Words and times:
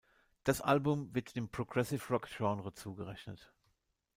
Das 0.43 0.61
Album 0.61 1.13
wird 1.13 1.35
dem 1.35 1.47
Progressive-Rock-Genre 1.47 2.73
zugerechnet. 2.73 3.53